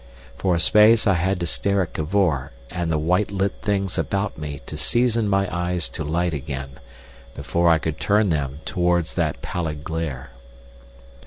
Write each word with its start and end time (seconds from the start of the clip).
For 0.35 0.55
a 0.55 0.59
space 0.59 1.05
I 1.05 1.13
had 1.13 1.39
to 1.41 1.45
stare 1.45 1.83
at 1.83 1.93
Cavor 1.93 2.49
and 2.71 2.91
the 2.91 2.97
white 2.97 3.29
lit 3.29 3.53
things 3.61 3.99
about 3.99 4.35
me 4.35 4.61
to 4.65 4.75
season 4.75 5.29
my 5.29 5.47
eyes 5.55 5.87
to 5.89 6.03
light 6.03 6.33
again, 6.33 6.79
before 7.35 7.69
I 7.69 7.77
could 7.77 7.99
turn 7.99 8.29
them 8.31 8.61
towards 8.65 9.13
that 9.13 9.43
pallid 9.43 9.83
glare. 9.83 10.31